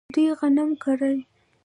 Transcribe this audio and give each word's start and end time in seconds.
دوی 0.13 0.27
غنم 0.39 0.69
کرل. 0.83 1.17